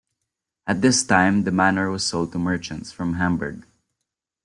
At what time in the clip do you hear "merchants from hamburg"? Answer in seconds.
2.39-3.67